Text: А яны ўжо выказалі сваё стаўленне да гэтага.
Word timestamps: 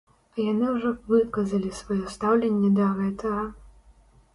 А 0.35 0.45
яны 0.51 0.65
ўжо 0.77 0.93
выказалі 1.11 1.75
сваё 1.83 2.01
стаўленне 2.17 2.77
да 2.83 2.93
гэтага. 3.05 3.51